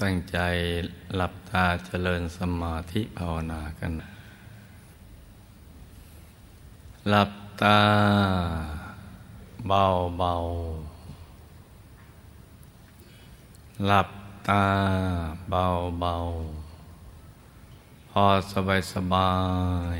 [0.00, 0.38] ตั้งใจ
[1.16, 3.92] หลับตาเจริญสมาธิภาวนากัน
[7.08, 7.80] หลับตา
[9.68, 9.84] เบา
[10.18, 10.34] เบา
[13.86, 14.10] หลับ
[14.48, 14.64] ตา
[15.50, 15.66] เบา
[16.00, 16.16] เบา
[18.10, 19.32] พอสบายสบา
[19.96, 19.98] ย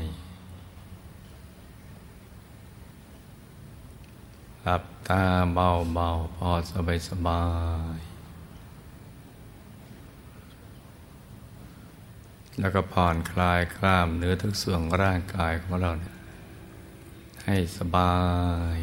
[4.63, 5.21] หลับตา
[5.55, 7.43] เบาเบาพอสบายสบา
[7.97, 8.10] ย
[12.61, 16.15] แล้วก็ผ่อนคลายกล้ามเนื้อทุกส่วนร่างกายของเราเนี่ย
[17.45, 18.15] ให้สบา
[18.75, 18.77] ย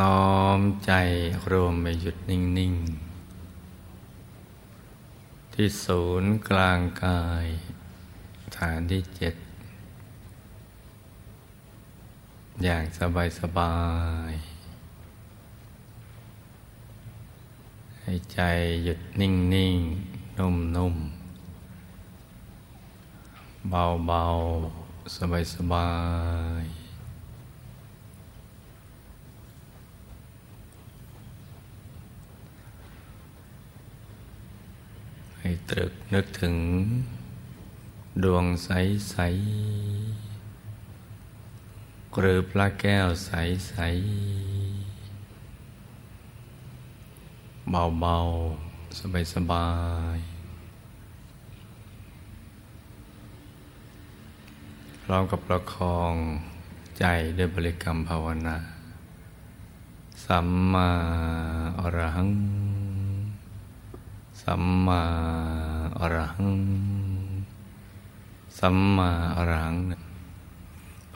[0.00, 0.92] น้อมใจ
[1.50, 2.74] รวมไปหยุดนิ่ง
[3.58, 7.46] ๆ ที่ศูนย์กลางกาย
[8.56, 9.34] ฐานที่เจ็ด
[12.62, 13.74] อย่างสบายสบา
[14.30, 14.32] ย
[18.08, 18.40] ให้ใจ
[18.84, 19.78] หยุดนิ่งนิ่ง
[20.38, 20.96] นุ่มนุ่ม
[23.70, 24.24] เบาเบา
[25.16, 25.90] สบายสบา
[26.62, 26.64] ย
[35.38, 36.56] ให้ตรึกนึกถึง
[38.22, 38.70] ดวงใส
[39.10, 39.16] ใส
[42.18, 43.30] หรือพระแก้วใส
[43.68, 43.74] ใส
[47.70, 49.68] เบาๆ สบา
[50.16, 50.36] ยๆ
[55.02, 56.14] พร้อมกับประคอง
[56.98, 57.04] ใจ
[57.38, 58.56] ด้วยบริกรรมภาวนา
[60.24, 60.88] สัมมา
[61.80, 62.30] อรหัง
[64.42, 65.02] สัมมา
[65.98, 66.48] อรหัง
[68.58, 69.76] สัมมาอรหัง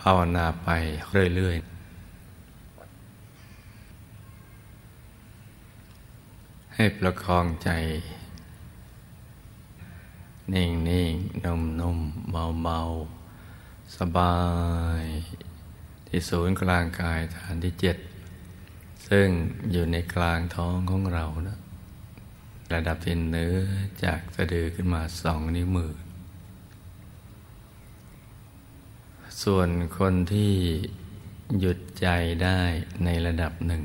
[0.00, 0.68] ภาวนาไป
[1.36, 1.69] เรื่อยๆ
[6.82, 7.70] ให้ประคองใจ
[10.54, 11.12] นิ่งนิ่ง
[11.44, 11.98] นุ่มนุ่ม
[12.30, 12.80] เบาเบา
[13.96, 14.36] สบา
[15.02, 15.04] ย
[16.06, 17.96] ที่ศูนย์กลางกายฐานที่เจ็ด
[19.08, 19.28] ซึ่ง
[19.72, 21.58] อยู่ในกลางท้องของเรานะ
[22.72, 23.56] ระดับที่เนื้อ
[24.04, 25.92] จากสะดือขึ้นมาสองนิ้วมือ
[29.42, 29.68] ส่วน
[29.98, 30.54] คนที่
[31.60, 32.08] หยุดใจ
[32.42, 32.60] ได้
[33.04, 33.82] ในระดับหนึ่ง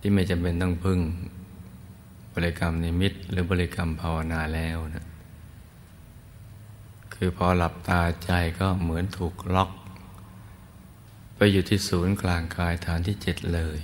[0.00, 1.00] ที่ไม่จำเป็นต้องพึ่ง
[2.44, 5.06] ริกรรมนิมิตหรือบริกรรมภาวนาแล้วนะ
[7.14, 9.70] คือพอหลับตาใจก็เหมือนถูกล็อก
[11.36, 13.78] ไปอยู่ที่ศูนย์กลางกายฐานที่เจ็ดเลย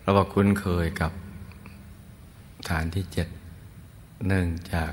[0.00, 1.12] เราบอกคุ้นเคยกับ
[2.70, 3.28] ฐานที่เจ็ด
[4.26, 4.92] เนื่องจาก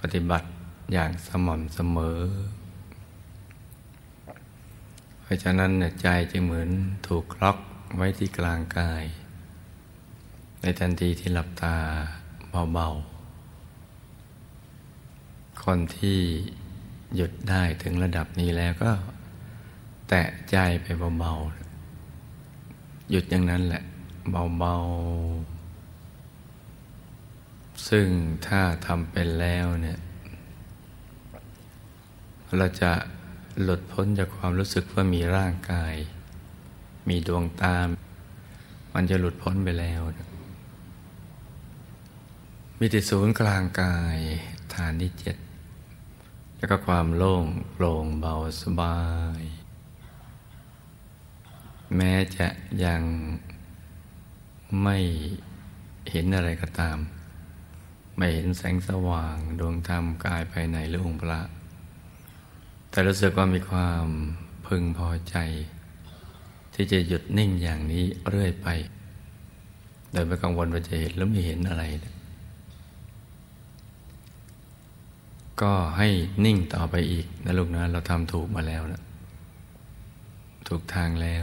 [0.00, 0.48] ปฏิบัติ
[0.92, 2.20] อย่างสม่ำเสมอ
[5.22, 5.70] เพราะฉะนั้น
[6.02, 6.68] ใจจึงเหมือน
[7.08, 7.58] ถูกล็อก
[7.96, 9.04] ไว้ที่กลางกาย
[10.62, 11.76] ในทันทีที่หลับตา
[12.72, 16.18] เบาๆ คนที่
[17.16, 18.92] หยุดได้ถึงระดับนี้แล้วก็
[20.08, 20.86] แตะใจไป
[21.18, 23.82] เบาๆ หยุดอย่างนั้นแหละ
[24.30, 28.06] เบาๆ ซึ่ง
[28.46, 29.98] ถ้าทำเป็นแล้วเนี่ย
[32.56, 32.92] เราจะ
[33.62, 35.94] หลุดพ้นจากความรู้สึกว่ามีร่างกาย
[37.08, 37.76] มีดวงตา
[38.94, 40.28] มันจะหลุดพ้นไปแล้วนะ
[42.80, 44.18] มีที่ศูนย์กลางกาย
[44.74, 45.36] ฐานที่เจ็ด
[46.58, 48.98] แล้วก็ความโล่งโปร่งเบาสบา
[49.40, 49.42] ย
[51.96, 52.48] แม้จะ
[52.84, 53.02] ยัง
[54.82, 54.98] ไม่
[56.10, 56.98] เห็นอะไรก็ตาม
[58.16, 61.40] ไม่เห็นแสงสว่างดวงธรรมกายภายในหรือองค์พระ
[62.90, 64.06] แต่รู้สึกว่ามีความ
[64.66, 65.36] พึงพอใจ
[66.74, 68.68] ที่จะหยุดนิ่งอย่างนี้เรื่อยไป
[70.12, 72.17] โดยไม่กังวลว่าจะเห็นหรือไม่เห็นอะไรนะ
[75.62, 76.08] ก็ให้
[76.44, 79.02] นิ่งต่อไปอีกนะลูกนะ เราทำถูกมาแล้วนะ
[80.68, 81.42] ถูกทางแล้ว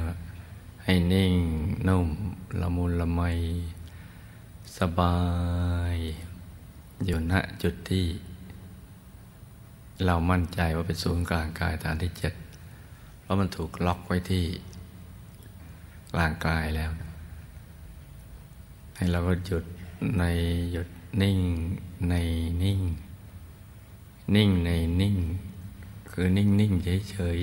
[0.84, 1.34] ให้นิ่ง
[1.88, 2.08] นุ่ม
[2.62, 3.22] ละมุนละไม
[4.78, 5.18] สบา
[5.94, 5.96] ย
[7.06, 7.34] อยู่ณ
[7.64, 8.06] จุดที่
[10.06, 12.34] เรามั่นใจว่าเป็นศูนย์กลางกายฐานที่เจ็ด
[13.22, 14.46] เพราะมันถูกล็อกไว้ที่
[16.14, 16.92] กลางกายแล้ว
[18.98, 19.64] ให้เราก็หยุด
[20.20, 20.24] ใน
[20.72, 20.88] หยุด
[21.22, 21.40] นิ่ง
[22.10, 22.16] ใน
[22.64, 22.80] นิ่ง
[24.36, 24.70] นิ่งใน
[25.02, 25.18] นิ่ง
[26.12, 26.74] คือนิ่งนิ่ง
[27.10, 27.40] เฉย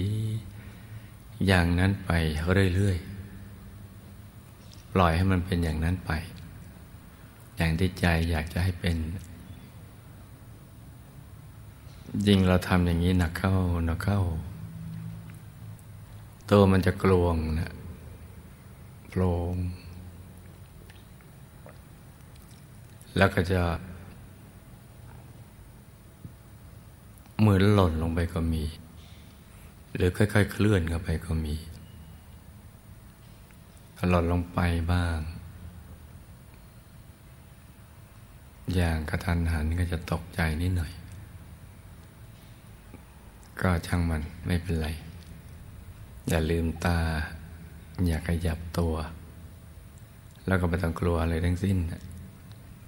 [0.70, 2.11] ๆอย่างนั้นไป
[2.75, 6.12] เรื่อยๆปล่อยให้มันเป็นอย่างนั้นไป
[7.56, 8.96] อย่างที่ใจอยากจะให้เป็น
[12.26, 13.55] ยิ่งเราทำอย่างนี้หนักเข้า
[13.87, 14.20] หนักเข้า
[16.50, 17.73] ตัวมันจะกลวงนะ
[19.11, 19.56] โปร่ง
[23.17, 23.61] แล้วก็จะ
[27.42, 28.64] เหมือนหล่นลงไปก็มี
[29.94, 31.54] หรือค่อยๆ เคลื่อนเข้าไปก็มี
[34.10, 34.60] หล่นลงไป
[34.92, 35.18] บ้าง
[38.74, 40.92] อย่างกระทันหันก็จะตกใจนิดหน่อย
[43.60, 44.88] ก็ช่างมันไม่เป็นไร
[46.28, 46.98] อย่าลืมตา
[48.06, 48.94] อย่าขยับตัว
[50.46, 51.78] แล้วก็ไม่ต้องกลัวอะไรทั้งสิ้น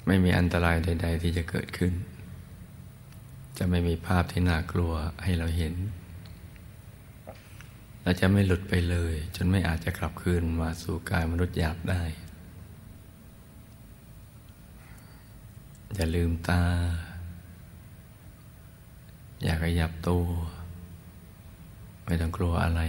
[0.06, 1.92] ไม่มีอันตรายใด ๆ ที่จะเกิดขึ้น
[3.58, 4.92] จะไม่มีภาพที่น่ากลัว
[5.22, 5.74] ให้เราเห็น
[8.02, 12.02] เราจะไม่หลุดไปเลย จนไม่อาจจะกลับคืนมาสู่กายมนุษย์หยาบได้
[15.94, 16.62] อย่าลืมตา
[19.42, 20.26] อย่าขยับตัว
[22.04, 22.80] ไม่ต้องกลัวอะไร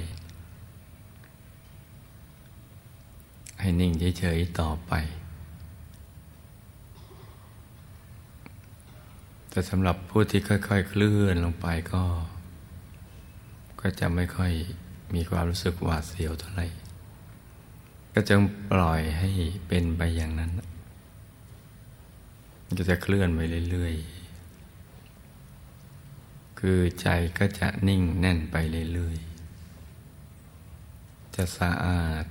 [3.59, 4.93] ให้นิ่งเฉยๆต่อไป
[9.55, 12.03] แต่สำหรับผู้ที่ค่อยๆเคลื่อนลงไปก็
[13.81, 14.51] ก็จะไม่ค่อย
[15.15, 16.67] มีความรู้สึกหวาดเสียวเท่าไหร่
[18.13, 18.41] ก็จง
[18.71, 19.29] ปล่อยให้
[19.67, 20.51] เป็นไปอย่างนั้น
[22.77, 23.39] ก็จะเคลื่อนไป
[23.71, 27.07] เรื่อยๆ คือใจ
[27.37, 28.55] ก็จะนิ่งแน่นไป
[28.93, 32.25] เรื่อยๆ จะสะอาด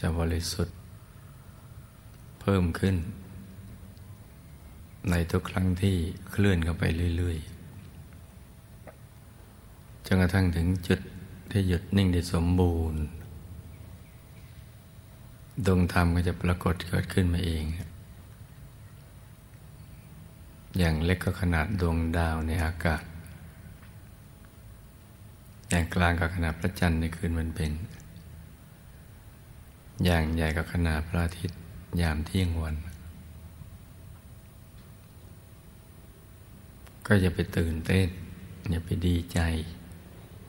[0.00, 0.76] จะบริสุทธิ์
[2.40, 2.96] เพิ่มขึ้น
[5.10, 5.96] ในทุกครั้งที่
[6.30, 6.84] เคลื่อนเข้าไป
[7.16, 11.00] เรื่อยๆ จนกระทั่งถึงจุด
[11.50, 13.02] ที่หยุดนิ่งได้สมบูรณ์
[15.66, 17.64] ดวงธรรมก็จะปรากฏเกิดขึ้นมาเอง
[20.78, 23.02] อย่างเล็กก็ขนาดดวงดาวในอากาศ
[25.68, 27.72] อย่างกลางก็ขนาดพระจันทร์ในคืนวันเป็น
[30.04, 31.58] อย่างใหญ่ก็ขนาดพระอาทิตย์
[32.00, 32.76] ยามเที่ยงวัน
[37.06, 38.08] ก็อย่าไปตื่นเต้น
[38.70, 39.40] อย่าไปดีใจ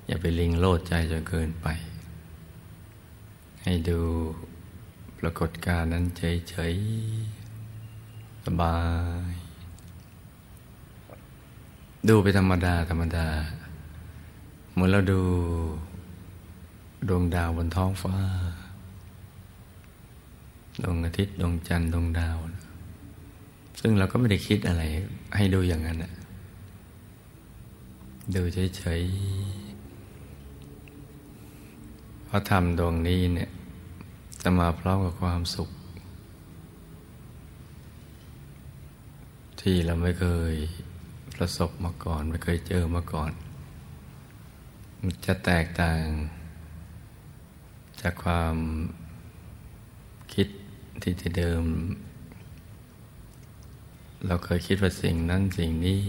[0.08, 1.68] อย่าไปลิงโลดใจจนเกินไป
[3.64, 4.00] ให้ดู
[5.20, 8.76] ปรากฏการณ์นั้นเฉยๆ สบา
[9.32, 9.34] ย
[12.08, 13.28] ดูไปธรรมดา ธรรมดา
[14.72, 15.22] เหมือนเราดู
[17.10, 18.18] ดวงดาวบนท้องฟ้า
[20.84, 22.36] ดวงอาทิตย์ ดวงจันทร์ ดวงดาว
[23.80, 24.84] ซึ่งเราก็ไม่ได้คิดอะไร
[25.36, 25.98] ให้ดูอย่างนั้น
[28.36, 29.78] ดูเฉยๆ
[32.26, 33.50] เพราะธรรมดวงนี้เนี่ย
[34.42, 35.70] จะมาพร้อมกับความสุข
[39.62, 40.54] ที่เราไม่เคย
[41.36, 43.32] ประสบมาก่อน ไม่เคยเจอมาก่อน
[45.04, 46.04] มันจะแตกต่าง
[48.02, 48.56] จากความ
[50.34, 50.48] คิด
[51.02, 51.64] ที่ที่เดิม
[54.28, 56.00] เราเคยคิดว่าสิ่งนั้นสิ่งนี้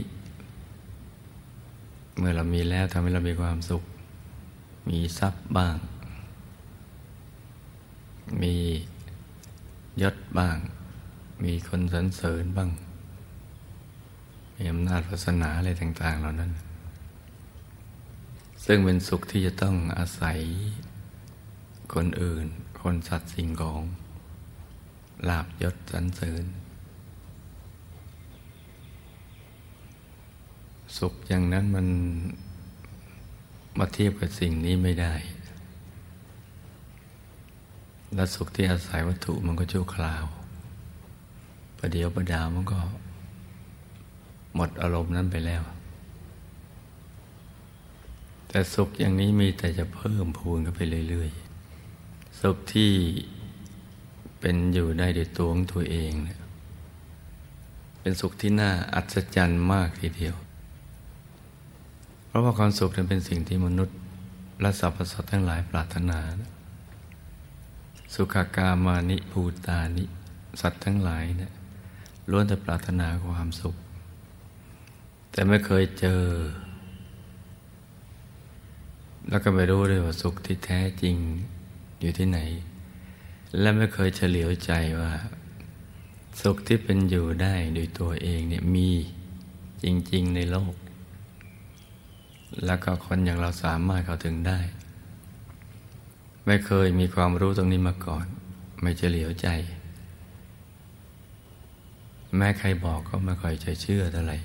[2.18, 3.82] เมื่อเรามีแล้วทำให้เรามีความสุข
[4.88, 5.76] มีทรัพย์บ้าง
[8.42, 8.54] มี
[10.02, 10.56] ยศบ้าง
[11.44, 12.70] มีคนสรรเสริญบ้าง
[14.54, 16.52] มีอำนาจศาสนาอะไรต่าง ๆ เหล่านั้น
[18.64, 20.38] ซึ่งเป็นสุขที่จะต้องอาศัย
[21.94, 22.46] คนอื่น
[22.80, 23.82] คนสัตว์สิ่งของ
[25.28, 26.44] ลาบยศสรรเสริญ
[30.98, 31.86] สุขอย่างนั้นมัน
[33.78, 35.14] มาเทียบกับสิ่งนี้ไม่ได้
[38.14, 40.24] และสุขที่อาศัยวัตถุมันก็ชั่วคราว
[41.78, 42.80] ประเดี๋ยวประดาวมันก็
[44.54, 45.62] หมดอารมณ์นั้นไปแล้ว
[48.48, 52.92] แต่สุขอย่างนี้มีแต่จะเพิ่มพูนกันไปเรื่อยๆ สุขที่
[54.40, 56.40] เป็นอยู่ได้ด้วยตัวของตัวเองเนี่ย
[58.00, 60.36] เป็นสุขที่น่าอัศจรรย์มากทีเดียว
[62.28, 63.96] เพราะว่าความสุขนั้นเป็นสิ่งที่มนุษย์
[64.60, 66.50] และสรรพสัตว์ทั้งหลายปรารถนานะ
[68.14, 70.04] สุขากามานิภูตานิ
[70.60, 71.52] สัตว์ทั้งหลายเนะี่ย
[72.30, 73.76] ล้วนแต่ปรารถนาความสุข
[75.32, 76.24] แต่ไม่เคยเจอ
[79.30, 81.16] แล้วก็ไม่รู้ด้วยว่าสุขที่แท้จริง
[82.00, 82.38] อยู่ที่ไหน
[83.60, 85.12] และไม่เคยเฉลียวใจว่า
[86.40, 88.90] สุขที่เป็นอยู่ได้โดยตัวเองเนี่ยมี
[89.82, 90.74] จริง ๆ ในโลก
[92.66, 94.58] แล้วก็คนอย่างเราสามารถเข้าถึงได้
[96.46, 98.26] ไม่เคยมีความรู้ตรงนี้มาก่อน
[98.80, 99.48] ไม่เฉลียวใจ
[102.36, 104.38] แม้ใครบอกก็ไม่ค่อยจะเชื่อเท่าไหร่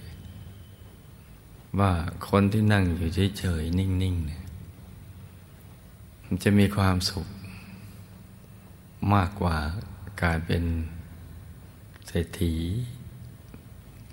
[1.79, 1.91] ว่า
[2.29, 4.43] คนที่นั่งอยู่เฉยๆนิ่งๆเนี่ย
[6.25, 7.27] มันจะมีความสุข
[9.13, 9.57] มากกว่า
[10.23, 10.63] การเป็น
[12.07, 12.53] เศรษฐี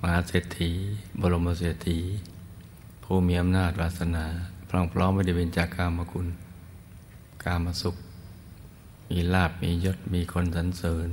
[0.01, 0.71] มหาเศรษฐี
[1.21, 1.99] บรมเศรษฐี
[3.13, 4.25] ผู้มีอำนาจวาสนา
[4.69, 6.29] พร้อมพร้อมไม่ได้เป็นจากกามคุณ
[7.45, 7.97] กามสุข
[9.11, 11.11] มีลาบมียศมีคนสรรเสริญ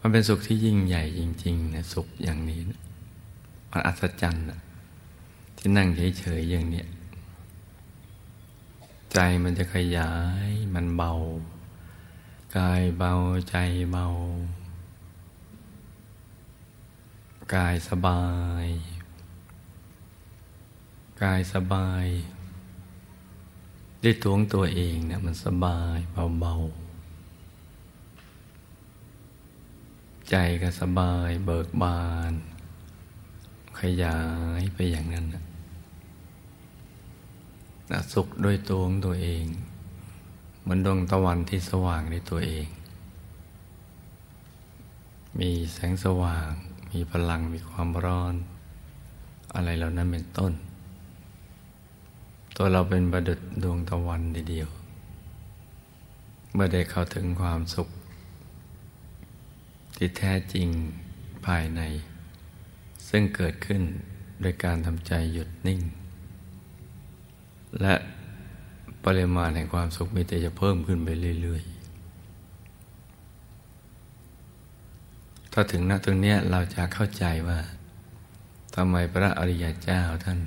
[0.00, 2.80] มันเป็นสุขที่ยิ่งใหญ่จริงๆนะสุขอย่างนี้นะ
[3.70, 4.60] มันอัศจรรย์นะ
[5.58, 6.86] ที่นั่งเฉยๆอย่างเนี้ย
[9.12, 10.12] ใจมันจะขยา
[10.48, 11.12] ยมันเบา
[12.56, 13.12] กายเบา
[13.50, 13.56] ใจ
[13.92, 14.06] เบา
[17.54, 18.22] กายสบา
[18.64, 18.66] ย
[21.22, 22.06] กายสบาย
[24.02, 25.98] ด้วยตัวของตัวเองเนี่ยมันสบาย
[26.40, 26.82] เบาๆ
[30.30, 32.32] ใจก็สบายเบิกบาน
[33.80, 34.18] ขยา
[34.60, 35.42] ยไปอย่างนั้นนะ
[38.12, 39.44] สุขด้วยตัวของตัวเอง
[40.62, 42.66] เหมือนดวงตะวันที่สว่างในตัวเอง
[45.38, 46.52] มีแสงสว่าง
[46.92, 48.34] มีพลังมีความร้อน
[49.54, 50.52] อะไรเหล่านั้นเป็นต้น
[52.56, 54.68] ตัวเราเป็นประดุจดวงตะวันเดียว
[56.52, 57.88] เมื่อได้เข้าถึงความสุข
[59.96, 60.68] ที่แท้จริง
[61.46, 61.80] ภายใน
[63.08, 63.82] ซึ่งเกิดขึ้น
[64.40, 65.80] โดยการทำใจหยุดนิ่ง
[67.80, 67.94] และ
[69.04, 71.08] ปริมาณแห่งความสุขมีแต่จะเพิ่มขึ้นไป
[71.42, 71.81] เรื่อยๆ
[75.52, 77.60] ถ้าถึงณตรงนี้เราจะเข้าใจว่า
[78.74, 80.40] ทำไมพระอริยเจ้าท่าน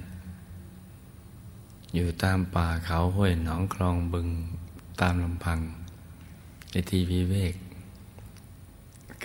[1.95, 4.27] อยู่ตามป่าเขาห้วยหนองคลองบึง
[5.01, 5.59] ตามลำพัง
[6.71, 7.55] ในที่วิเวก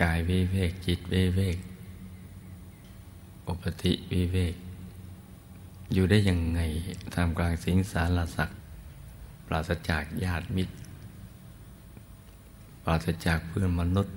[0.00, 1.56] กายวิเวก จิตวิเวก
[3.46, 4.54] อุปติวิเวก
[5.92, 6.60] อยู่ได้ยังไง
[7.14, 8.50] ทำกลางสิงสารสัก
[9.46, 10.74] ปราศจากญาติมิตร
[12.84, 14.16] ปราศจากเพื่อนมนุษย์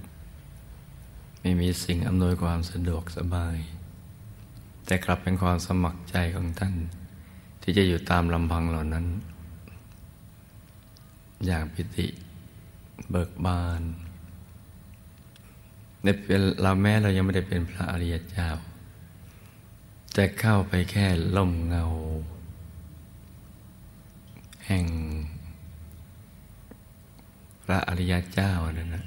[1.44, 3.58] ไม่มีสิ่งอำนวยความสะดวกสบาย
[4.86, 6.76] แต่กลับเป็นความสมัครใจของท่าน
[7.62, 9.06] ที่จะอยู่ตามลำพังเหล่านั้น
[11.46, 12.08] อย่างปิติ
[13.10, 13.82] เบิกบาน
[16.04, 18.50] ในเป็นเราแม้เรายังไม่ได้เป็นพระอริยเจ้า
[20.18, 21.08] จะเข้าไปแค่
[21.38, 21.86] ล่มเงา
[24.68, 24.86] แห่ง
[27.64, 29.06] พระอริยเจ้านั่นนะ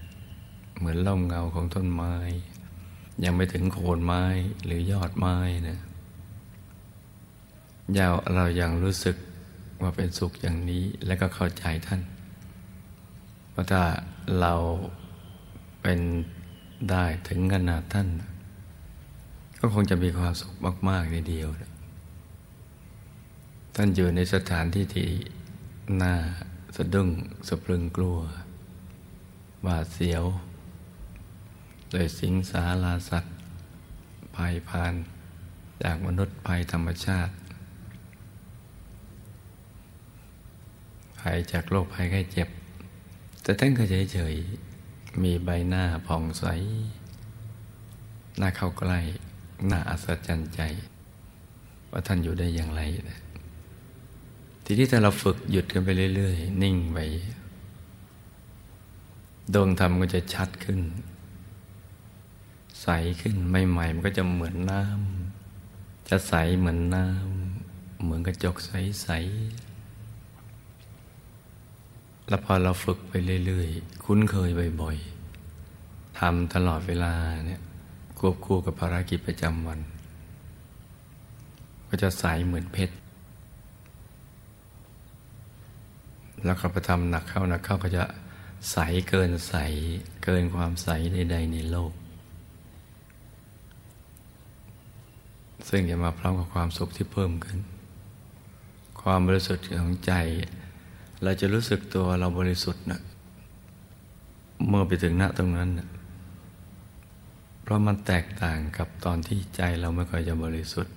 [0.77, 2.15] เหมือนล่มเงาของต้นไม้
[3.25, 4.23] ยังไม่ถึงโคนไม้
[4.65, 5.37] หรือยอดไม้
[5.69, 5.79] นะ
[7.99, 9.17] ยาวเรายังรู้สึก
[9.83, 12.01] ว่าเป็นสุขอย่างนี้แล้วก็เข้าใจท่าน
[13.51, 13.83] เพราะถ้า
[14.41, 14.55] เรา
[15.83, 16.01] เป็น
[16.91, 18.09] ได้ถึงขนาดท่าน
[19.59, 20.55] ก็คงจะมีความสุข
[20.89, 21.49] มาก ๆ ในเดียว
[23.75, 25.09] ท่านอยู่ในสถานที่ที่
[26.03, 26.15] น่า
[26.77, 27.09] สะดุ้ง
[27.49, 28.19] สะพรึงกลัว
[29.67, 30.25] บาดเสียว
[31.91, 33.37] โดยสิงสาราสัตว์
[34.37, 34.95] ภัยพาน
[35.83, 37.33] จากมนุษย์ภัยธรรมชาติ
[41.21, 42.49] ภัยจากโรคภัยไข้เจ็บ
[43.43, 46.45] แต่ท่านก็เฉยๆ มีใบหน้าผ่องใส
[48.39, 48.99] หน้าเข้าใกล้
[49.69, 50.61] หน่าอัศจรรย์ใจ
[51.91, 53.21] ว่าท่านอยู่ได้อย่างไรนะ
[54.65, 56.99] ทีนี้ถ้าเราฝึกหยุดกันไปเรื่อย ๆ นิ่งไป
[59.55, 60.81] ดวงธรรมก็จะชัดขึ้น
[62.87, 62.91] ใส
[63.21, 73.13] ขึ้นใหม่ๆมันก็จะเหมือนน้ำจะใสเหมือนน้ำเหมือนกระจกใสๆแล้วพอเราฝึกไป
[73.47, 74.51] เรื่อยๆ คุ้นเคย
[74.83, 77.15] บ่อยๆทำตลอดเวลา
[77.47, 77.61] เนี่ย
[78.19, 79.81] ควบคู่กับภารกิจประจำวัน
[81.89, 82.95] ก็จะใสเหมือนเพชร
[86.45, 88.05] แล้วก็ไปทำหนักเข้าหนักเข้าก็จะ
[88.73, 88.77] ใส
[89.09, 89.55] เกินใส
[90.25, 91.93] เกินความใสใดๆในโลก
[95.69, 97.59] ซึ่งจะมาพร้อมกับความสุขที่เพิ่มขึ้น
[99.01, 100.13] ความบริสุทธิ์ของใจ
[101.23, 103.01] เราจะรู้สึกตัวเราบริสุทธิ์นะ
[104.69, 105.89] เมื่อไปถึงณตรงนั้นนะ
[107.63, 110.95] เพราะมันแตกต่างกับตอนที่ใจเราไม่ค่อยจะบริสุทธิ์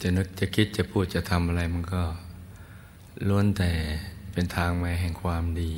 [0.00, 2.02] จะนึกจะคิดจะพูดจะทำอะไรมันก็
[3.28, 3.70] ล้วนแต่
[4.32, 5.72] เป็นทางมาแห่งความดี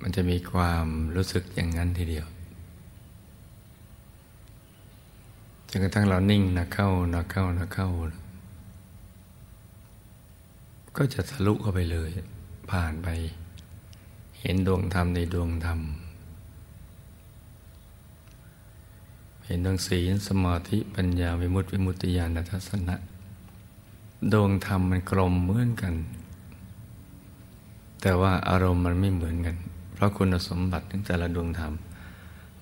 [0.00, 0.86] มันจะมีความ
[1.16, 2.26] รู้สึกอย่างนั้นทีเดียว
[5.68, 7.88] จนกระทั่งเรานิ่งนะเข้านะเข้านะเข้า
[10.96, 12.10] ก็จะทะลุเข้าไปเลย
[12.70, 13.08] ผ่านไป
[14.40, 15.80] เห็นดวงธรรมในดวงธรรม
[19.44, 22.96] เห็นดวงศีลสมาธิปัญญาวิมุตติวิมุตติญาณทัศนะ
[24.32, 25.94] ดวงธรรมมันกลมเหมือนกัน
[28.00, 29.56] แต่ว่าอารมณ์มันไม่เหมือนกัน
[29.94, 31.72] เพราะคุณสมบัติของแต่ละดวงธรรม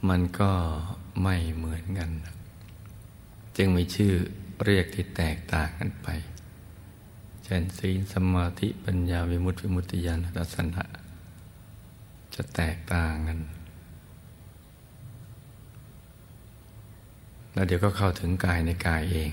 [0.09, 0.51] มันก็
[1.23, 2.11] ไม่เหมือนกัน
[3.57, 4.13] จึงมีชื่อ
[4.65, 6.09] เรียกที่แตกต่างกันไป
[7.45, 10.85] เช่นศีลสมาธิปัญญาวิมุตติวิมุตติญาณทัศนะ
[12.35, 13.41] จะแตกต่างกัน
[17.53, 19.31] แล้วเดี๋ยวก็เข้าถึงกายในกายเอง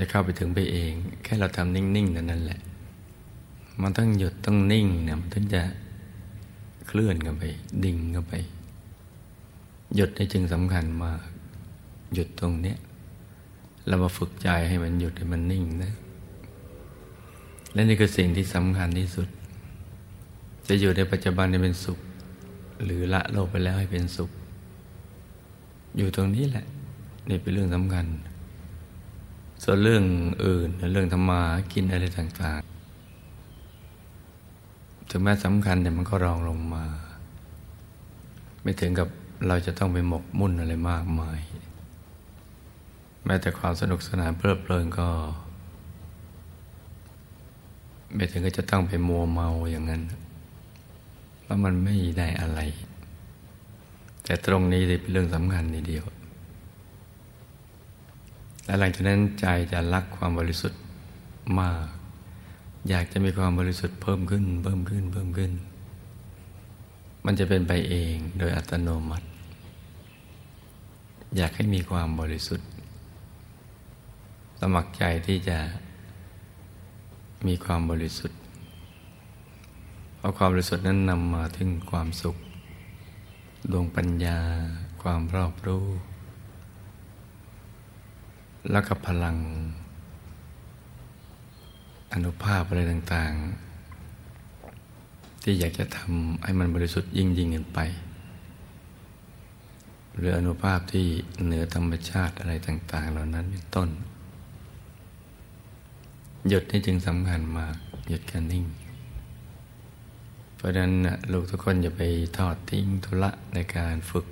[0.00, 2.60] จะเข้าไปถึงไปเอง แค่เราทำนิ่งๆนั่นแหละ
[3.80, 5.62] มันต้องหยุดต้องนิ่งเนี่ยมันถึงจะ
[6.86, 7.44] เคลื่อนกันไป
[7.84, 8.34] ดิ่งกันไป
[9.94, 11.33] หยุดได้จึงสำคัญมาก
[12.14, 12.78] หยุดตรงเนี้ย
[13.86, 15.92] เรามาฝึกใจให้มันหยุดให้มันนิ่งนะ
[17.72, 19.28] และนี่คือสิ่งที่สำคัญที่สุด
[20.68, 21.98] จะอยู่ในปัจจุบันให้เป็นสุข
[22.84, 24.30] หรือละโลกไปแล้วให้เป็นสุข
[25.96, 26.66] อยู่ตรงนี้แหละ
[27.28, 28.06] นี่เป็นเรื่องสำคัญ
[29.62, 30.04] ส่วนเรื่อง
[30.44, 31.40] อื่นเรื่องธรรมา
[31.72, 36.84] กินอะไรต่างๆ ถึงแม้สำคัญแต่มันก็รองลงมา
[38.62, 39.08] ไม่ถึงกับ
[39.46, 41.38] เราจะต้องไปหมกมุ่นอะไรมากมาย
[43.24, 45.08] แม้แต่ความสนุกสนานเพลิดเพลินก็
[48.14, 50.02] ไม่ถึงก็จะต้องไปมัวเมาอย่างนั้น
[51.40, 52.60] เพราะมันไม่ได้อะไร
[54.24, 56.04] แต่ตรงนี้เป็นเรื่องสำคัญนิดเดียว
[58.64, 60.80] และหลังจากนั้นใจจะรักความบริสุทธิ์
[61.58, 61.86] มาก
[62.88, 65.52] อยากจะมีความบริสุทธิ์เพิ่มขึ้น เพิ่มขึ้น เพิ่มขึ้น
[67.24, 69.26] มันจะเป็นไปเองโดยอัตโนมัติ
[71.36, 72.68] อยากให้มีความบริสุทธิ์
[74.74, 75.58] มัครใจที่จะ
[77.46, 78.38] มีความบริสุทธิ์
[80.16, 82.36] เพราะความบริสุทธิ์นั้นนำมาถึงความสุข
[83.72, 84.38] ดวงปัญญา
[85.02, 85.86] ความรอบรู้
[88.70, 89.36] แล้วก็พลัง
[92.12, 93.32] อนุภาพอะไรต่าง
[94.18, 97.80] ๆ ที่อยากจะทำให้มันบริสุทธิ์ยิ่งยิ่งขึ้นไป
[100.16, 101.06] หรืออนุภาพที่
[101.44, 103.88] เหนือธรรมชาติอะไรต่าง ๆ เหล่านั้นเป็นต้น
[106.48, 107.74] หยุดนี่จึงสำคัญมาก
[108.08, 108.64] หยุดการนิ่ง
[110.56, 110.92] เพราะนั้น
[111.32, 112.02] ลูกทุกคนอย่าไป
[112.36, 114.26] ทอดทิ้งธุระในการฝึก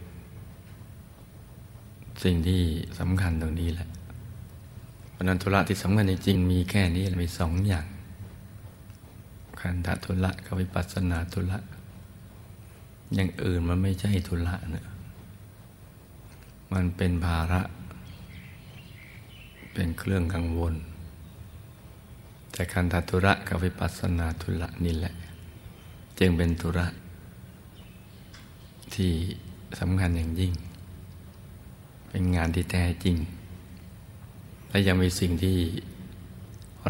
[2.23, 2.63] สิ่งที่
[2.99, 3.89] สำคัญตรงนี้แหละ
[5.11, 7.87] เพราะนั้นธุระที่สำคัญจริงๆมีแค่นี้มีสองอย่าง
[9.61, 11.59] คันธทุระกับวิปัสสนาธุระ
[13.15, 14.87] อย่างอื่นมันไม่ใช่ธุระเนะ
[16.73, 17.61] มันเป็นภาระ
[19.73, 20.75] เป็นเครื่องกังวล
[22.53, 25.15] แต่คันธทุระกับวิปัสสนาทุระนี่แหละ
[26.19, 26.87] จึงเป็นธุระ
[28.95, 29.13] ที่
[29.79, 30.53] สำคัญอย่างยิ่ง
[32.09, 33.17] เป็นงานที่แท้จริง
[34.69, 35.59] และยังมีสิ่งที่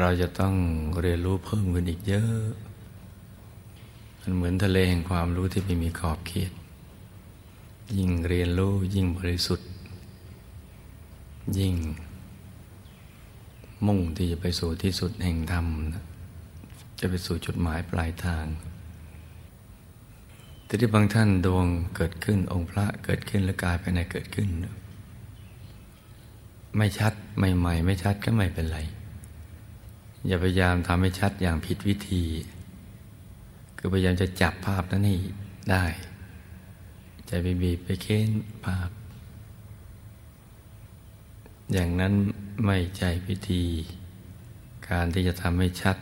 [0.01, 0.55] เราจะต้อง
[1.01, 2.47] เรียนรู้เพิ่มขึ้นอีกเยอะ
[4.21, 6.53] มันเหมือนทะเลแห่งความรู้ที่ไม่มีขอบเขต
[7.97, 9.69] ยิ่งเรียนรู้ยิ่งบริสุทธิ์
[11.59, 11.75] ยิ่ง
[13.87, 15.67] มุ่งที่จะไปสู่ที่สุดแห่งธรรม
[17.01, 18.47] จะไปสู่จุดหมายปลายทาง
[20.65, 21.67] แต่ที่บางท่านดวง
[21.97, 24.49] เกิดขึ้นองค์พระเกิดขึ้นและกายภายในเกิดขึ้น
[26.77, 28.79] ไม่ชัดใหม่ๆไม่ชัดก็ไม่เป็นไร
[30.27, 32.25] อย่าพยายามทำให้ชัดอย่างผิดวิธี
[33.77, 35.17] คือพยายามจะจับภาพนั้นให้
[35.71, 35.85] ได้
[37.27, 38.31] ใจไปบีบไปเค้น
[38.65, 38.91] ภาพ
[41.73, 42.15] อย่างนั้น
[42.65, 43.65] ไม่ใช่พิธี
[44.89, 45.97] การที่จะทำให้ชัด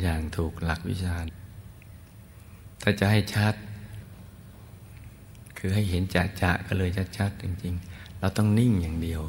[0.00, 1.16] อย่างถูกหลักวิชา
[2.82, 3.54] ถ้าจะให้ชัด
[5.56, 9.22] คือให้เห็นจะจะก็เลยชัดๆจริง ๆ เราต้องนิ่งอย่างเดียว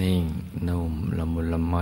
[0.00, 0.22] นิ่ง
[0.68, 1.76] นุ่มละมุนละไม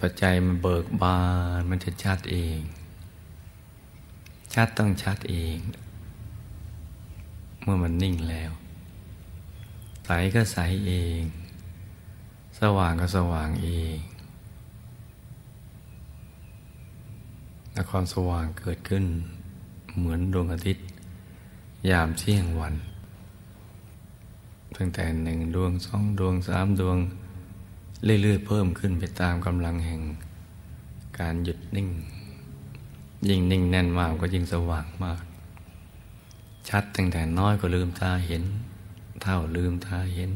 [0.00, 1.18] ปัจจัยมันเบิกบา
[1.58, 2.60] นมันจะชัดเอง
[4.54, 5.56] ชัดต้องชัดเอง
[7.62, 8.50] เมื่อมันนิ่งแล้ว
[10.34, 11.22] ก็ใสเอง
[12.60, 13.98] สว่างก็สว่างเอง
[17.72, 19.04] และความสว่างเกิดขึ้น
[19.98, 20.84] เหมือนดวงอาทิตย์
[21.90, 22.74] ยามเที่ยงวัน
[24.76, 26.98] ตั้งแต่หนึ่งดวงสองดวงสามดวง
[28.04, 30.00] เรื่อยๆเพิ่มขึ้นไปตามกำลังแห่ง
[31.18, 31.88] การหยุดนิ่ง
[33.28, 35.22] ยิ่งนิ่งแน่นมากก็ยิ่งสว่างมาก
[36.68, 38.42] ชัดตั้งแต่น้อยก็ลืมตาเห็น
[39.22, 40.30] เท่าลืมตาเห็น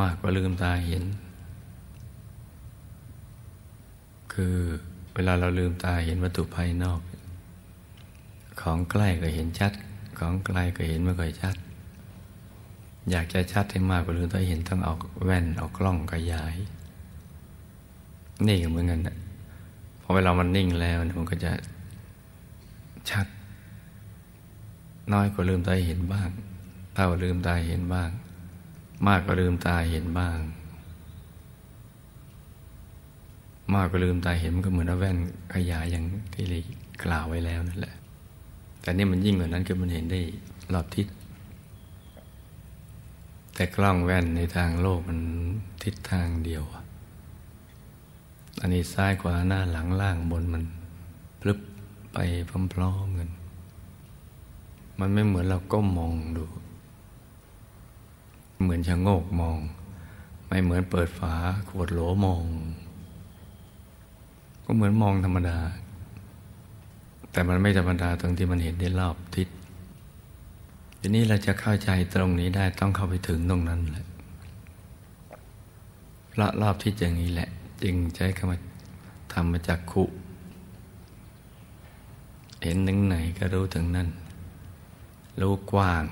[0.00, 1.04] มากกว่าลืมตาเห็น
[4.32, 4.56] คือ
[5.14, 7.00] เวลาเราลืมตาเห็นวัตถุภายนอก
[8.60, 9.72] ของใกล้ก็เห็นชัด
[10.18, 11.56] ของไกลก็เห็นไม่ค่อยชัด
[13.10, 16.54] อยากจะชัดให้มากกว่าลืมตาเห็นต้องเอาแว่นเอากล้องขยาย
[18.46, 19.16] นี่ก็เหมือนกันนะ
[20.02, 21.52] พอเวลามันนิ่งแล้วมันก็จะ
[23.10, 23.26] ชัด
[25.12, 26.30] น้อยกว่าลืมตาเห็นบ้าง
[26.94, 28.10] เท่าลืมตาเห็นบ้าง
[29.08, 30.38] มากกว่าลืมตาเห็นบ้าง
[33.74, 35.16] มากกว่าลืมตาเห็นมันก็เหมือนแว่น
[35.54, 36.60] ขยายอย่างที่ลี
[37.04, 37.94] กล่าวไว้แล้วนั่นแหละ
[38.80, 40.20] แต่นี่มันยิ่งกว่านั้นคือมันเห็นได้
[40.72, 41.06] รอบทิศ
[43.54, 45.18] แต่กล้องแว่นในทางโลกมัน
[45.82, 46.62] ทิศทางเดียว
[48.60, 50.64] อันนี้ซ้ายขวาหน้าหลังล่างบนมัน
[51.40, 51.58] พลึบ
[52.12, 52.18] ไป
[52.74, 53.30] พร้อมๆกัน
[54.98, 56.44] มันไม่เหมือนเราก้มมองดู
[58.60, 59.58] เหมือนชะโงกมอง
[60.46, 61.34] ไม่เหมือนเปิดฝา
[61.68, 62.44] ขวดโหลมอง
[64.64, 65.58] ก็เหมือนมองธรรมดา
[67.30, 69.48] แต่มันไม่ธรรมดาตรงที่มันเห็นได้รอบทิศ
[71.00, 74.06] ทีนี้เราจะเข้าใจตรงนี้ได้ต้องเข้าไปถึงตรงนั้นแหละ
[76.28, 77.48] เพระรอบทิศอย่างนี้แหละ
[77.82, 78.58] จึงใช้คำว่า
[79.32, 80.04] ทำมาจากขุ
[82.62, 84.08] เห็นถึงไหนก็รู้ถึงนั่น
[85.40, 86.04] รู้กว้าง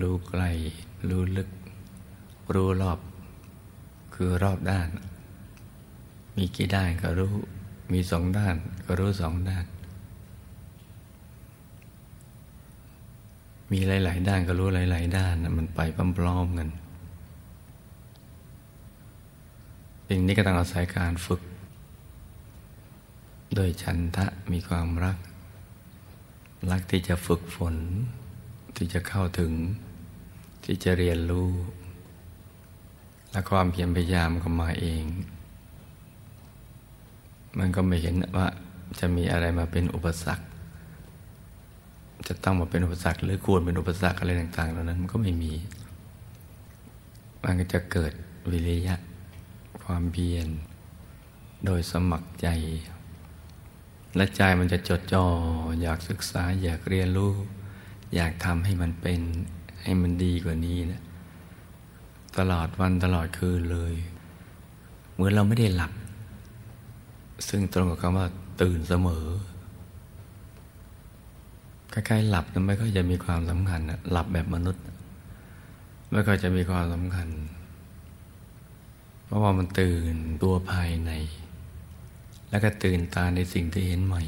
[0.00, 0.44] รู้ไกล
[1.08, 1.48] รู้ลึก
[2.54, 2.98] รู้รอบ
[4.14, 4.88] คือรอบด้าน
[6.36, 7.34] มีกี่ด้านก็รู้
[7.92, 9.64] มีสองด้านก็รู้สองด้าน
[13.72, 15.80] มีหลาย ๆ ด้านก็รู้หลาย ๆ ด้านมันไป
[16.18, 16.68] พร้อมๆกัน
[20.08, 21.42] สิ่งนี้ก็ต้องอาศัยการฝึก
[23.54, 25.16] โดยฉันทะมีความรัก
[26.70, 27.76] รักที่จะฝึกฝน
[28.76, 29.52] ที่จะเข้าถึง
[30.64, 31.50] ที่จะเรียนรู้
[33.30, 35.04] และความเพียรพยายามก็มาเอง
[37.58, 38.48] มันก็ไม่เห็นว่า
[39.00, 40.44] จะมีอะไรมาเป็นอุปสรรค
[42.28, 45.52] จะต้องมาเป็นอุปสรรค หรือควรเป็นอุปสรรคอะไรต่างๆเหล่านั้นมันก็ไม่มี
[47.42, 48.12] มันก็จะเกิด
[48.50, 48.94] วิริยะ
[49.84, 50.48] ความเพียร
[51.64, 52.48] โดยสมัครใจ
[54.16, 55.26] และใจมันจะจดจ่อ
[55.82, 57.32] อยากศึกษาอยากเรียนรู้
[58.14, 59.20] อยากทำให้มันเป็น
[59.82, 61.02] ให้มันดีกว่านี้นะ
[62.38, 63.94] ตลอดวันตลอดคืนเลย
[65.12, 65.92] เหมือนเราไม่ได้หลับ
[67.48, 68.26] ซึ่งตรงกับคำว่า
[68.62, 69.26] ตื่นเสมอ
[71.90, 74.84] ใกล้ๆหลับนั้นไม่ค่อยจะมีความสำคัญนะหลับแบบมนุษย์
[76.12, 77.28] ไม่ค่อยจะมีความสำคัญ
[79.24, 81.12] เพราะว่ามันตื่นตัวภายใน
[82.50, 84.22] แล้วก็ตื่นตาในสิ่งที่เห็นใหม่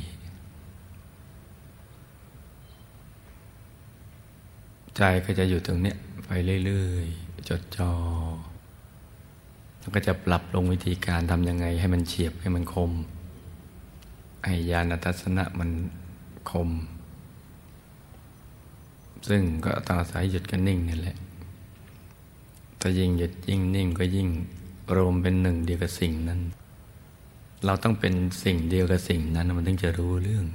[4.96, 6.30] ใจก็จะอยู่ตรงเนี้ยไป
[6.64, 7.90] เรื่อยๆ จดจอ่อ
[9.78, 12.92] แล้วก็จะปรับลงวิธีการทำยังไง ให้มันเฉียบให้มันคม
[14.44, 15.70] ให้ญาณทัศนะมัน
[16.50, 16.70] คม
[19.28, 21.16] ซึ่งก็ต้องอาศัยหยุดกันนิ่งนี่แหละ
[22.80, 24.28] ถ้ายิ่งหยุดยิ่งนิ่งก็ยิ่ง
[24.96, 26.40] รวมเป็นหนึ่งเดียวกับสิ่งนั้น
[27.64, 30.46] เราต้องเป็นสิ่งเดียวกับสิ่งนั้น มันถึงจะรู้เรื่อง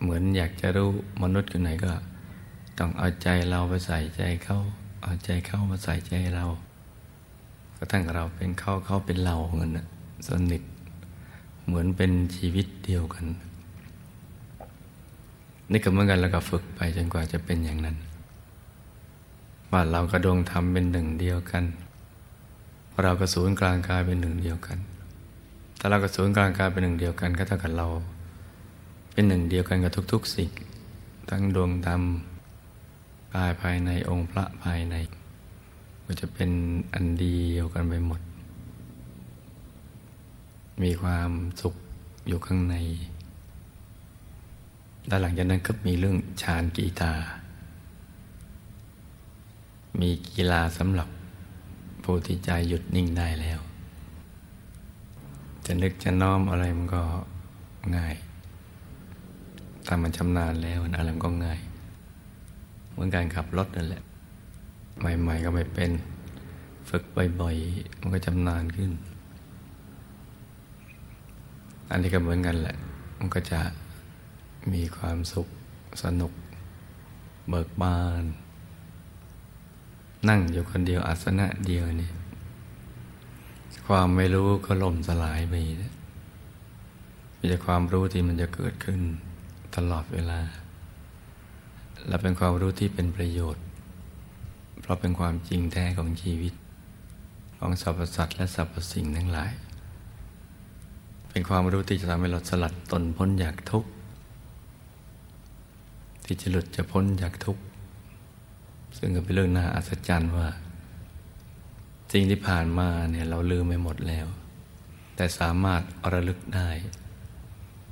[0.00, 0.88] เหมือนอยากจะรู้
[1.22, 1.92] มนุษย์คนไหนก็
[2.78, 4.58] ต้องเอาใจเราไปใส่ใจเขา
[5.02, 6.46] เอาใจเข้ามาใส่ใจเรา
[7.76, 9.70] ก็ทั้งเราเป็นเขาเขาเป็นเราเงิน
[10.26, 10.62] สนิท
[11.66, 13.26] เหมือนเป็นชีวิตเดียวกัน
[15.70, 17.96] นี่ก็เหมือนกันแล้วก็ฝึกไปจนกว่าจะเป็นอย่างนั้น
[19.70, 21.64] ว่าเรากระดวงทำเป็นหนึ่งเดียวกัน
[23.02, 24.78] เรากระสูนกลางกายเป็นหนึ่งเดียวกัน
[25.78, 27.88] ถ้าเรากระสูนกลางกายเป็นหนึ่งเดียวกัน ก็เท่ากับเรา
[29.12, 30.50] เป็นหนึ่งเดียวกันกับทุก ๆ สิ่ง
[31.30, 32.31] ทั้งดวงดำ
[33.34, 34.94] กายภายในองค์พระภายใน
[36.04, 36.50] ก็จะเป็น
[36.94, 38.20] อันเดียวกันไปหมด
[40.82, 41.74] มีความสุข
[42.26, 42.76] อยู่ข้างใน
[45.06, 47.12] แล้วหลังจากนั้นก็มีเรื่องฌานกีตา
[50.00, 51.08] มีกีฬาสำหรับ
[52.04, 53.60] ผู้ที่ใจหยุดนิ่งได้แล้ว
[55.66, 57.02] จะนึกจะน้อมอะไรมันก็
[57.96, 58.14] ง่าย
[59.86, 61.60] ถ้ามันชำนาญแล้วอะไรมันก็ง่าย
[62.92, 64.02] เหมือนการขับรถนั่นแหละ
[65.00, 65.90] ใหม่ ๆ ก็ไม่เป็น
[66.88, 67.02] ฝึก
[67.40, 68.92] บ่อยๆมันก็ชำนาญขึ้น
[71.90, 72.76] อันนี้ก็เหมือนกันแหละ
[73.18, 73.60] มันก็จะ
[74.72, 75.48] มีความสุข
[76.02, 76.32] สนุก
[77.48, 78.24] เบิกบาน
[80.28, 82.10] นั่งอยู่คนเดียวอาสนะเดียวนี่
[83.86, 85.92] ความไม่รู้ก็ล่มสลายไปนะ
[87.38, 89.00] มีแต่ความรู้ที่มันจะเกิดขึ้น
[89.76, 90.40] ตลอดเวลา
[92.08, 93.64] และเป็นความรู้ที่เป็นประโยชน์
[94.80, 96.54] เพราะเป็นความจริงแท้ของชีวิต
[97.58, 99.50] ของสรรพสัตว์และสรรพสิ่งทั้งหลาย
[101.30, 103.90] เป็นความรู้ที่จะทำให้เราสลัดตนพ้นจากทุกข์
[106.24, 107.62] ที่จะหลุดจะพ้นจากทุกข์
[108.98, 110.48] ซึ่งก็เป็นเรื่องน่าอัศจรรย์ว่า
[112.12, 114.26] สิ่งที่ผ่านมาเนี่ยเราลืมไปหมดแล้ว
[115.16, 116.70] แต่สามารถระลึกได้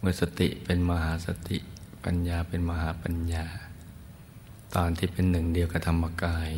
[0.01, 1.59] เมื่อสติเป็นมหาสติ
[2.05, 3.45] ปัญญาเป็นมหาปัญญา
[4.77, 6.51] ตอนที่เป็นหนึ่งเดียวกับธรรมกาย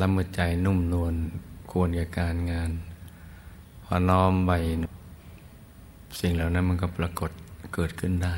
[0.00, 1.14] ละมือใจนุ่มนวล
[1.70, 2.70] ควรแก่การงาน
[3.84, 4.52] พอน้อมไป
[6.20, 7.30] สิ่งเหล่านั้นมันก็ปรากฏ
[7.74, 8.36] เกิดขึ้นได้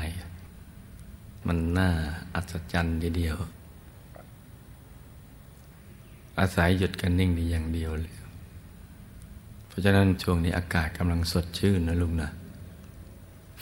[1.47, 1.89] มันน่า
[2.33, 3.35] อัศจรรย์ทีเดียว
[6.39, 8.13] อาศัยหยุดกันนิ่งดีอย่างเดียวเลย
[9.67, 12.29] เพราะฉะนั้นช่วงนี้อากาศกำลังสดชื่นนะลุงนะ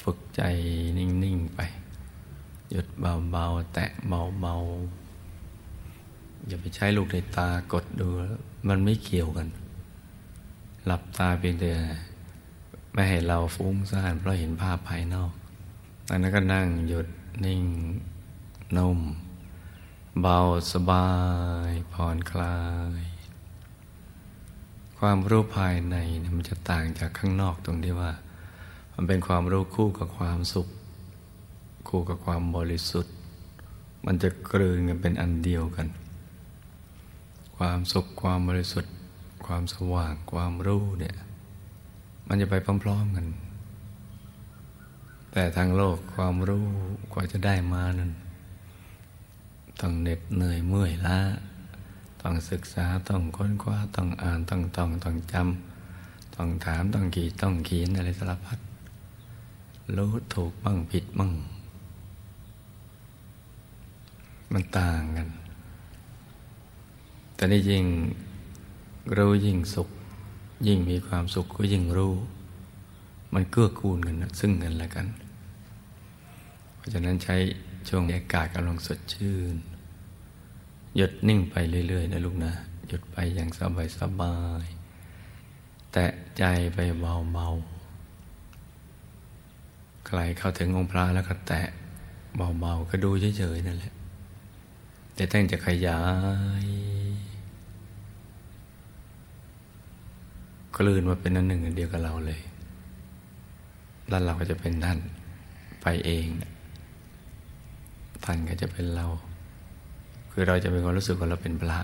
[0.01, 0.41] ฝึกใจ
[0.97, 1.60] นิ่ง ๆ ไป
[2.71, 2.88] หยุด
[3.32, 8.08] เบาๆ แตะเบาๆ อย่าไปใช้ลูกในตากดดู
[8.67, 9.47] มันไม่เกี่ยวกัน
[10.86, 11.71] หลับตาเพียงแต่
[12.93, 15.32] ไม่ให้เราฟุ้งซ่านเพราะเห็นภาพภายนอก
[16.10, 17.08] อันนั้นก็นั่งหยุด
[17.45, 17.63] นิ่ง
[18.77, 18.99] นุ่ม
[20.21, 20.38] เบา
[20.71, 21.10] สบา
[21.69, 22.58] ยผ่อนคลา
[22.99, 23.01] ย
[24.99, 25.95] ความรู้ภายใน
[26.36, 28.12] มันจะต่างจากข้างนอกตรงที่ว่า
[28.93, 30.67] มันเป็นความรู้คู่กับความสุข
[31.88, 33.13] คู่กับความบริสุทธิ์
[34.06, 35.88] มันจะกลืนกันเป็นอันเดียวกัน
[37.58, 38.93] ความสุขความบริสุทธิ์
[39.45, 41.15] ความสว่างความรู้เนี่ย
[42.28, 43.28] มันจะไปพร้อมๆกัน
[45.32, 46.65] แต่ทางโลกความรู้
[47.13, 48.12] กว่าจะได้มานั้น
[49.80, 51.19] ต้องเหน็ดเหนื่อยเมื่อยล้า
[52.21, 58.60] ต้องศึกษาต้องค้นคว้าต้องอ่านต้องต้องต้องจำต้องถามต้องขีดต้องเขียนอะไรสารพัด
[59.95, 61.32] รู้ถูกบ้างผิดบ้าง
[64.54, 65.30] มันต่างกัน
[67.36, 67.86] แต่นี่ยิ่ง
[69.18, 69.90] รู้ยิ่งสุข
[70.68, 72.14] ยิ่งมีความสุขก็ยิ่งรู้
[73.34, 75.08] มันเกื้อกูลกันนะซึ่งกันและกัน
[76.76, 77.36] เพราะฉะนั้นใช้
[77.88, 79.56] ช่วงอากาศกำลังสดชื่น
[80.96, 81.56] หยุดนิ่งไป
[81.88, 82.54] เรื่อย ๆ นะลูกนะ
[82.88, 83.50] หยุดไปอย่าง
[84.00, 86.06] สบายๆแตะ
[86.38, 91.62] ใจไปเบาๆใครเข้าถึงองค์พระแล้วก็แตะ
[92.36, 93.94] เบาๆก็ดูเฉยๆนั่นแหละ
[95.17, 96.01] แต่ท่านจะขยา
[96.63, 96.65] ย
[100.75, 102.41] กลืนมาเป็นอันหนึ่งอันเดียวกับเราเลย
[104.10, 104.99] แล้วเราก็จะเป็นท่าน
[105.82, 106.27] ไปเอง
[108.25, 109.06] ท่านก็จะเป็นเรา
[110.32, 111.80] คือเราจะเป็นความรู้สึกว่าเราเป็นพระ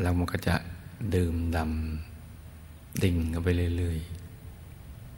[0.00, 0.54] แล้วมันก็จะ
[1.14, 3.98] ดื่มดำดิ่งกันไปเรื่อย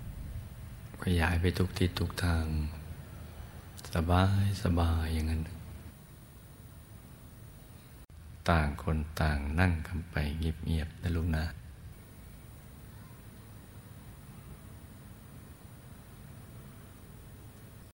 [0.07, 2.47] ๆขยายไปทุกทิศทุกทาง
[3.95, 5.43] สบายสบายอย่างนั้น
[8.51, 11.45] ต่างคนต่างนั่งกันไปเงียบๆนะลูกนะ